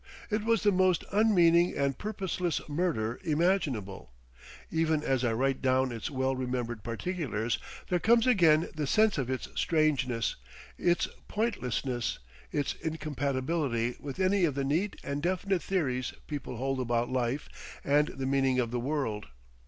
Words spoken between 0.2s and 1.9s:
It was the most unmeaning